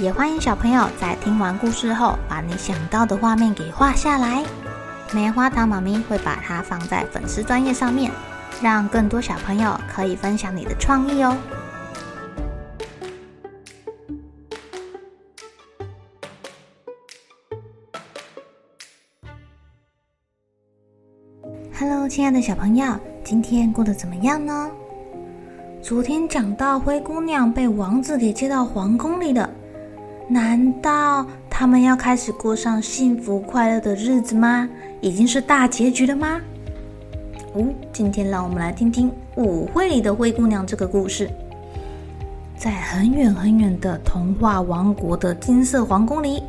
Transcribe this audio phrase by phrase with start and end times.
[0.00, 4.44] 也欢迎小朋友在听完故事后，把你想到的画面给画下来。
[5.12, 8.10] 棉花糖妈咪会把它放在粉丝专页上面，
[8.60, 11.36] 让更多小朋友可以分享你的创意哦。
[21.78, 24.68] Hello，亲爱的小朋友，今天过得怎么样呢？
[25.80, 29.48] 昨天讲到灰姑娘被王子给接到皇宫里了。
[30.28, 34.68] 难道他们要开始过上幸福快乐的日子吗？
[35.00, 36.40] 已经是大结局了吗？
[37.52, 41.30] 哦，今天让我们来听听舞会里的灰姑娘这个故事。
[42.56, 46.42] 在很远很远的童话王国的金色皇宫里，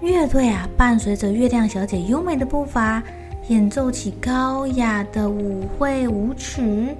[0.00, 3.02] 乐队啊，伴随着月亮小姐优美的步伐，
[3.48, 6.96] 演奏起高雅的舞会舞曲。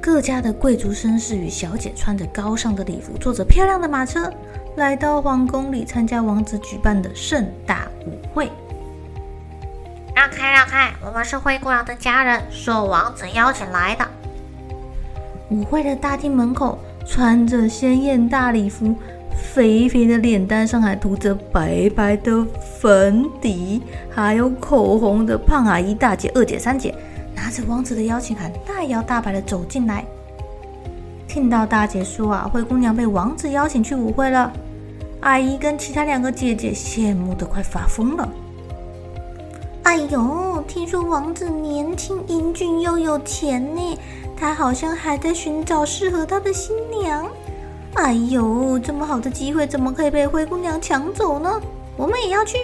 [0.00, 4.32] 各家的贵族绅士与小姐穿着高尚的礼服，坐着漂亮的马车。
[4.76, 8.50] 来到皇宫里参加王子举办的盛大舞会。
[10.16, 10.92] 让开，让开！
[11.04, 14.06] 我们是灰姑娘的家人，受王子邀请来的。
[15.50, 18.96] 舞会的大厅门口，穿着鲜艳大礼服、
[19.36, 22.44] 肥肥的脸蛋上还涂着白白的
[22.80, 26.92] 粉底，还有口红的胖阿姨、大姐、二姐、三姐，
[27.34, 30.04] 拿着王子的邀请函，大摇大摆的走进来。
[31.34, 34.52] 听到大姐说啊，灰姑娘被王子邀请去舞会了。
[35.22, 38.28] 阿姨跟其他两个姐姐羡慕的快发疯了。
[39.82, 43.98] 哎呦，听说王子年轻英俊又有钱呢，
[44.36, 47.26] 他好像还在寻找适合他的新娘。
[47.94, 51.60] 哎呦，这么好的机会怎么可以被灰姑娘抢走呢？
[51.96, 52.58] 我们也要去。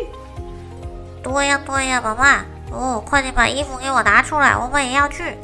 [1.25, 5.37] 对呀对呀，爸爸，哦，快点把衣服给我拿出来，我们也要去。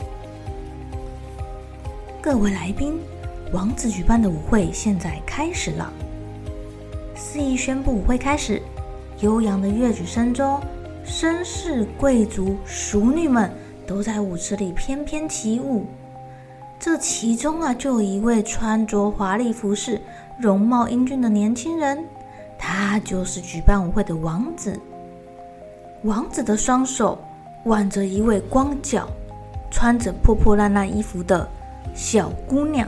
[2.23, 3.01] 各位来宾，
[3.53, 5.93] 王子举办的舞会现在开始了。
[7.15, 8.61] 司仪宣布舞会开始，
[9.21, 10.61] 悠扬的乐曲声中，
[11.07, 13.51] 绅士、贵族、淑女们
[13.87, 15.87] 都在舞池里翩翩起舞。
[16.79, 20.01] 这其中啊，就有一位穿着华丽服饰、
[20.39, 22.05] 容貌英俊的年轻人，
[22.59, 24.79] 他就是举办舞会的王子。
[26.03, 27.19] 王子的双手
[27.65, 29.09] 挽着一位光脚、
[29.71, 31.49] 穿着破破烂烂衣服的
[31.95, 32.87] 小姑娘。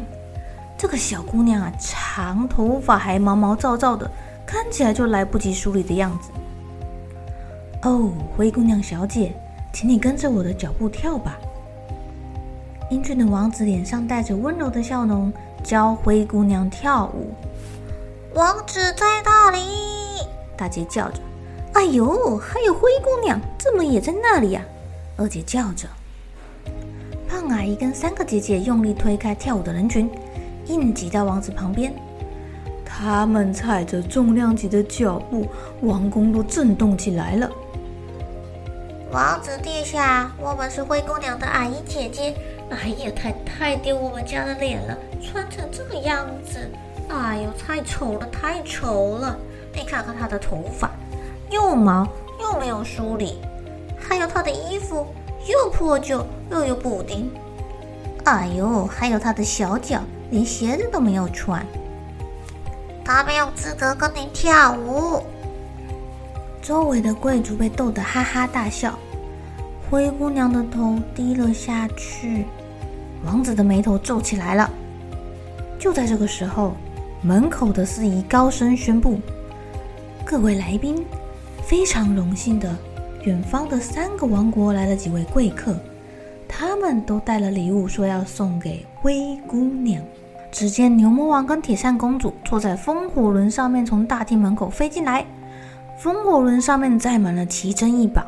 [0.79, 4.09] 这个小姑娘啊，长头发还毛毛躁躁的，
[4.47, 6.31] 看起来就来不及梳理的样子。
[7.83, 9.35] 哦，灰姑娘小姐，
[9.73, 11.37] 请你跟着我的脚步跳吧。
[12.91, 15.33] 英俊的王子脸上带着温柔的笑容，
[15.65, 17.35] 教灰姑娘跳舞。
[18.35, 19.59] 王子在那里？
[20.57, 21.21] 大姐叫着。
[21.73, 24.63] 哎呦，还有灰姑娘，怎么也在那里呀？
[25.17, 25.89] 二姐叫着。
[27.29, 30.09] 胖阿姨跟三个姐姐用力推开跳舞的人群。
[30.69, 31.93] 硬挤到王子旁边，
[32.85, 35.47] 他们踩着重量级的脚步，
[35.83, 37.51] 王宫都震动起来了。
[39.11, 42.35] 王子殿下，我们是灰姑娘的阿姨姐姐。
[42.71, 46.71] 哎呀，太太丢我们家的脸了，穿成这个样子，
[47.09, 49.39] 哎呦，太丑了，太丑了！
[49.73, 50.91] 你看看她的头发，
[51.51, 52.07] 又毛
[52.43, 53.39] 又没有梳理，
[53.99, 55.07] 还有她的衣服
[55.47, 57.31] 又破旧又有补丁，
[58.25, 60.03] 哎呦，还有她的小脚。
[60.31, 61.65] 连鞋子都没有穿，
[63.05, 65.23] 他没有资格跟您跳舞。
[66.61, 68.99] 周围的贵族被逗得哈哈大笑，
[69.89, 72.45] 灰姑娘的头低了下去，
[73.25, 74.71] 王子的眉头皱起来了。
[75.79, 76.75] 就在这个时候，
[77.23, 79.19] 门口的司仪高声宣布
[80.27, 81.03] ：“各位来宾，
[81.63, 82.77] 非常荣幸的，
[83.23, 85.75] 远方的三个王国来了几位贵客。”
[86.61, 90.03] 他们都带了礼物，说要送给灰姑娘。
[90.51, 95.25] 只见牛魔王跟铁扇公主坐在风火轮上面，从大厅门口飞进来。
[96.01, 98.25] 风火轮上面载满了奇珍异宝。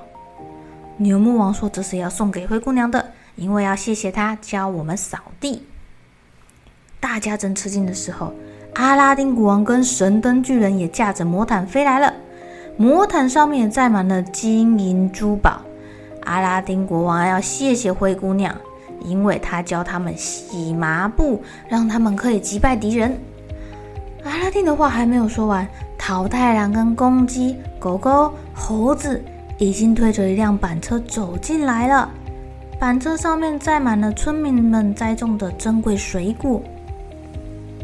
[0.97, 3.05] 牛魔王说：“这是要送给灰姑娘的，
[3.35, 5.67] 因为要谢谢她教我们扫地。”
[7.01, 8.33] 大家正吃惊的时候，
[8.75, 12.15] 阿拉丁国王跟神灯巨人也驾着魔毯飞来了。
[12.77, 15.63] 魔毯上面也载满了金银珠宝。
[16.31, 18.57] 阿拉丁国王要谢谢灰姑娘，
[19.01, 23.19] 因为她教他们洗麻布，让他们可以击败敌人。
[24.23, 25.67] 阿拉丁的话还没有说完，
[25.99, 29.21] 桃太郎跟公鸡、狗狗、猴子
[29.59, 32.09] 已经推着一辆板车走进来了。
[32.79, 36.63] 板车上面载满了村民们栽种的珍贵水果。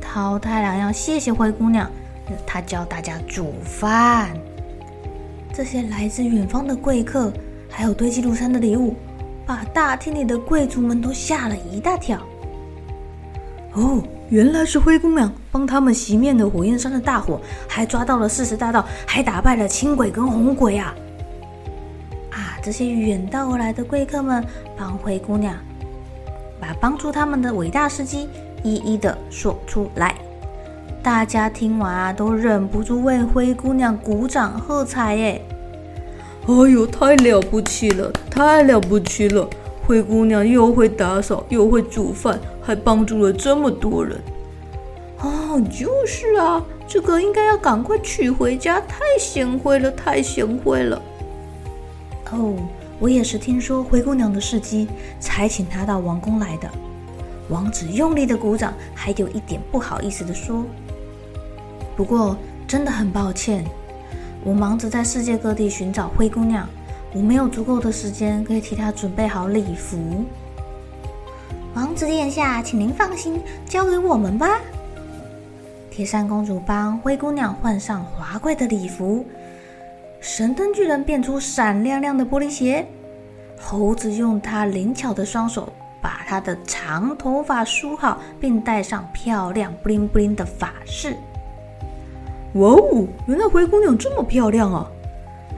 [0.00, 1.90] 桃太郎要谢谢灰姑娘，
[2.46, 4.30] 他教大家煮饭。
[5.52, 7.32] 这些来自远方的贵客，
[7.76, 8.94] 还有堆积如山的礼物，
[9.44, 12.18] 把大厅里的贵族们都吓了一大跳。
[13.74, 17.38] 哦，原来是灰姑娘帮他们熄灭了火焰山的大火，
[17.68, 20.94] 还抓到了四十大盗，还打败了青鬼跟红鬼啊！
[22.30, 24.42] 啊这些远道而来的贵客们
[24.74, 25.54] 帮灰姑娘
[26.58, 28.26] 把帮助他们的伟大事迹
[28.62, 30.14] 一一的说出来，
[31.02, 35.46] 大家听完啊，都忍不住为灰姑娘鼓掌喝彩耶！
[36.46, 39.48] 哎呦，太了不起了，太了不起了！
[39.84, 44.20] 灰姑娘又会打扫，又会煮饭，还帮助了这么多人。
[45.20, 51.02] 哦，就是啊，这个应该要赶快娶回家，太贤惠了，太贤惠了。
[52.30, 52.54] 哦，
[52.98, 54.86] 我也是听说灰姑娘的事迹，
[55.18, 56.68] 才请她到王宫来的。
[57.48, 60.64] 王子用力的鼓掌，还有一点不好意思的说
[61.96, 63.64] ：“不过真的很抱歉，
[64.46, 66.68] 我忙着在世界各地寻找灰姑娘，
[67.12, 70.24] 我没有足够的时间可以替她准备好礼服。”
[71.74, 74.60] 王子殿下，请您放心，交给我们吧。
[75.90, 79.26] 铁扇公主帮灰姑娘换上华贵的礼服。
[80.20, 82.86] 神灯巨人变出闪亮亮的玻璃鞋，
[83.60, 91.16] 猴子用他灵巧的双手把他的长头发梳好，并戴上漂亮布灵布灵的发饰。
[92.56, 94.86] 哇哦，原来灰姑娘这么漂亮啊！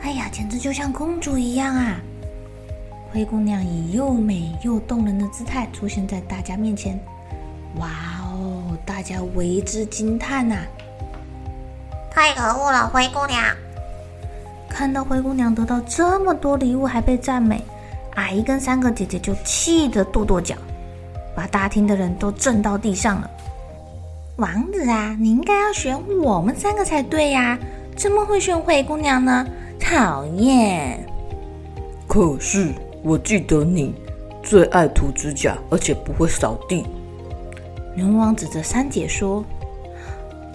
[0.03, 2.01] 哎呀，简直就像公主一样啊！
[3.13, 6.99] 灰姑娘以又美又动人的姿态出现在大家面前。
[7.77, 7.89] 哇
[8.23, 10.57] 哦，大家为之惊叹呐！
[12.11, 13.43] 太可恶了，灰姑娘！
[14.69, 17.63] 看到灰姑娘得到这么多礼物还被赞美，
[18.17, 20.57] 阿姨跟三个姐姐就气得跺跺脚，
[21.35, 23.31] 把大厅的人都震到地上了。
[24.39, 27.59] 王子啊，你应该要选我们三个才对呀，
[27.97, 29.45] 怎么会选灰姑娘呢？
[29.81, 31.05] 讨厌！
[32.07, 32.69] 可是
[33.03, 33.93] 我记得你
[34.41, 36.87] 最爱涂指甲，而且不会扫地。
[37.97, 39.45] 人王指着三姐说：“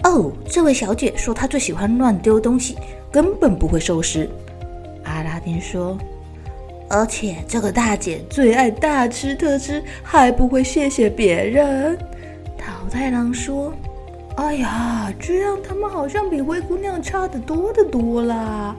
[0.04, 2.76] 哦，这位小姐说她最喜欢乱丢东西。”
[3.12, 4.28] 根本不会收拾，
[5.04, 5.96] 阿拉丁说。
[6.88, 11.98] 而且这个大姐最爱大吃特吃，还不会谢谢别人。
[12.84, 13.72] 桃太郎说
[14.36, 18.76] ：“哎呀，这样他们好像比灰姑娘差得多得多啦。”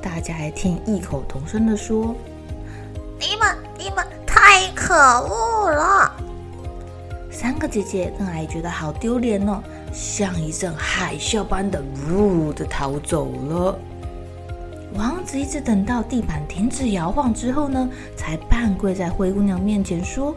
[0.00, 2.14] 大家还听异口同声的说
[3.18, 6.12] ：“你们你们太可恶了！”
[7.28, 9.60] 三个姐姐跟阿姨觉得好丢脸哦。
[9.92, 13.76] 像一阵海啸般的呜的逃走了。
[14.94, 20.32] 王子一直等到地板停止摇晃之后呢，才半跪在灰姑娘面前说：“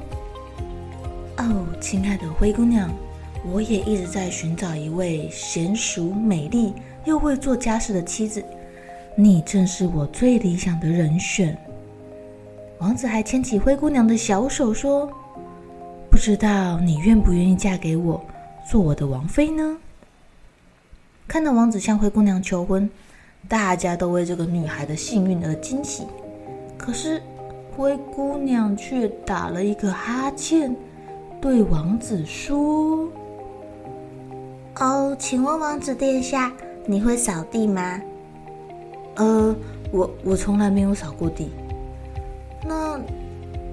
[1.50, 2.90] 哦，亲爱的灰姑娘，
[3.52, 6.74] 我也一直在寻找一位娴淑、美丽
[7.06, 8.44] 又会做家事的妻子，
[9.16, 11.58] 你正是我最理想的人选。”
[12.80, 15.12] 王子还牵起灰姑娘的小手说
[16.10, 18.24] ：“不知道你愿不愿意嫁给我？”
[18.70, 19.78] 做我的王妃呢？
[21.28, 22.90] 看到王子向灰姑娘求婚，
[23.48, 26.06] 大家都为这个女孩的幸运而惊喜。
[26.78, 27.22] 可是
[27.76, 30.76] 灰姑娘却打了一个哈欠，
[31.42, 33.10] 对王子说
[34.80, 36.54] ：“哦，请问王子殿下，
[36.86, 38.00] 你会扫地吗
[39.18, 39.56] ？”“呃，
[39.92, 41.50] 我我从来没有扫过地。
[42.64, 43.02] ”“那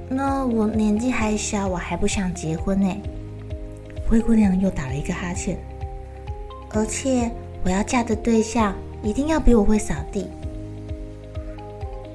[0.08, 2.90] 那我年纪还小，我还不想结婚呢。”
[4.08, 5.58] 灰姑娘又打了一个哈欠，
[6.70, 7.30] 而且
[7.62, 10.26] 我要嫁的对象一定要比我会扫地。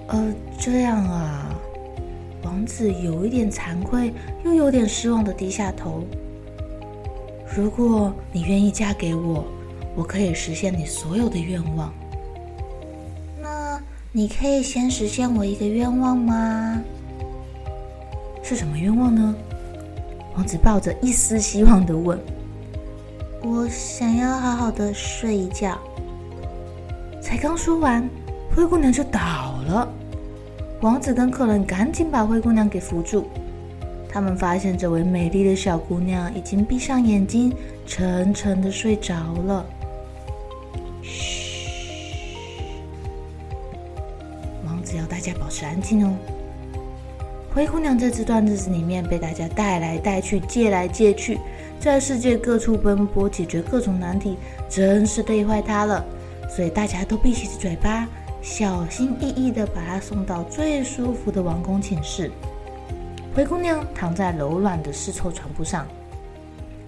[0.07, 1.52] 呃，这样啊，
[2.43, 6.03] 王子有一点惭愧，又有点失望的低下头。
[7.55, 9.45] 如果你愿意嫁给我，
[9.95, 11.93] 我可以实现你所有的愿望。
[13.41, 13.81] 那
[14.11, 16.81] 你可以先实现我一个愿望吗？
[18.41, 19.35] 是什么愿望呢？
[20.35, 22.19] 王子抱着一丝希望的问
[23.41, 25.77] ：“我想要好好的睡一觉。”
[27.21, 28.07] 才刚说完，
[28.53, 29.87] 灰姑娘就倒了。
[30.83, 33.25] 王子跟客人赶紧把灰姑娘给扶住。
[34.09, 37.53] 他们发现这位美丽的小姑娘已经闭上眼睛，
[37.87, 39.15] 沉沉的睡着
[39.47, 39.65] 了。
[41.01, 41.55] 嘘，
[44.65, 46.13] 王子要大家保持安静哦。
[47.53, 51.39] 灰姑娘在这段日子里面被大家带来带去、借来借去，
[51.79, 54.37] 在世界各处奔波，解决各种难题，
[54.67, 56.05] 真是累坏她了。
[56.49, 58.05] 所以大家都闭起嘴巴，
[58.43, 62.29] 小心翼翼地把她送到最舒服的王宫寝室。
[63.33, 65.87] 灰姑娘躺在柔软的丝绸床铺上，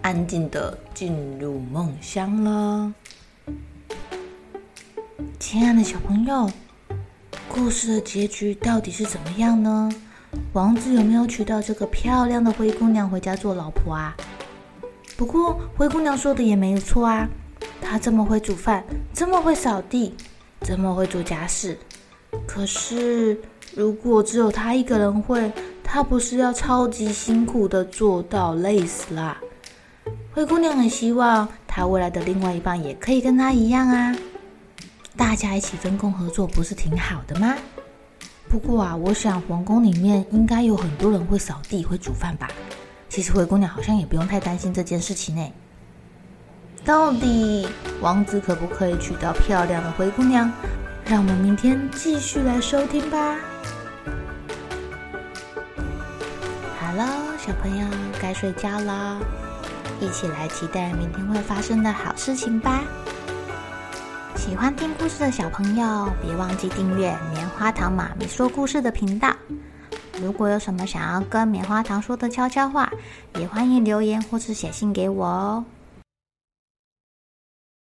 [0.01, 2.93] 安静地进入梦乡了。
[5.39, 6.51] 亲爱的小朋友，
[7.47, 9.89] 故事的结局到底是怎么样呢？
[10.51, 14.13] 王子有没有娶到这个漂亮的灰姑娘回家做老婆啊？
[15.15, 17.29] 不过灰姑娘说的也没有错啊，
[17.81, 18.83] 她这么会煮饭，
[19.13, 20.13] 这么会扫地，
[20.67, 21.77] 这么会做家事，
[22.47, 23.39] 可是
[23.75, 25.51] 如果只有她一个人会，
[25.83, 29.37] 她不是要超级辛苦的做到累死啦？
[30.33, 34.15] 灰姑娘很希望她未来的另外一半也可以跟她一样啊，
[35.15, 37.55] 大家一起分工合作，不是挺好的吗？
[38.49, 42.49] 不过啊，我想皇宫里面应该有很多人会扫地、会煮饭吧？
[43.07, 45.47] 其实灰姑娘好像也不用太担心这件事情呢。
[46.85, 47.67] 到底
[47.99, 50.49] 王子可不可以娶到漂亮的灰姑娘？
[51.05, 53.35] 让我们明天继续来收听吧。
[57.37, 57.87] 小朋友
[58.19, 59.19] 该睡觉了，
[59.99, 62.81] 一起来期待明天会发生的好事情吧！
[64.35, 69.31] 喜欢听故事的小朋友，别忘记订阅棉花糖妈咪说故事的频道。
[70.19, 72.91] 如果有什么想要跟棉花糖说的悄悄话，
[73.35, 75.63] 也欢迎留言或是写信给我哦。